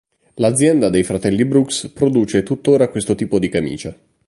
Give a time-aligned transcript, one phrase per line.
[0.37, 3.95] L'azienda dei fratelli Brooks produce tuttora questo tipo di camicia.